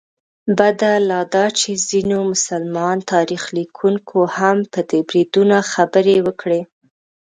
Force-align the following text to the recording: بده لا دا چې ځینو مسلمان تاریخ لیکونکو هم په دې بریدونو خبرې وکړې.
بده 0.57 0.91
لا 1.09 1.21
دا 1.33 1.45
چې 1.59 1.69
ځینو 1.89 2.17
مسلمان 2.31 2.97
تاریخ 3.13 3.43
لیکونکو 3.57 4.19
هم 4.37 4.57
په 4.71 4.79
دې 4.89 4.99
بریدونو 5.09 5.57
خبرې 5.71 6.17
وکړې. 6.27 6.61